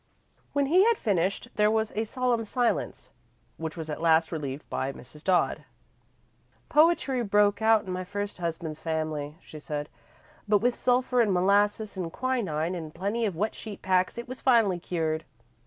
When 0.53 0.65
he 0.65 0.83
had 0.85 0.97
finished, 0.97 1.49
there 1.57 1.69
was 1.69 1.91
a 1.91 2.05
solemn 2.05 2.43
silence, 2.43 3.11
which 3.57 3.77
was 3.77 3.87
at 3.87 4.01
last 4.01 4.31
relieved 4.31 4.67
by 4.67 4.91
Mrs. 4.91 5.23
Dodd. 5.23 5.63
"Poetry 6.69 7.21
broke 7.23 7.61
out 7.61 7.85
in 7.85 7.91
my 7.93 8.03
first 8.03 8.39
husband's 8.39 8.79
family," 8.79 9.37
she 9.41 9.59
said, 9.59 9.89
"but 10.47 10.57
with 10.57 10.73
sulphur 10.73 11.21
an' 11.21 11.31
molasses 11.31 11.95
an' 11.99 12.09
quinine 12.09 12.73
an' 12.73 12.89
plenty 12.89 13.27
of 13.27 13.35
wet 13.37 13.53
sheet 13.53 13.83
packs 13.83 14.17
it 14.17 14.27
was 14.27 14.41
finally 14.41 14.79
cured." 14.79 15.23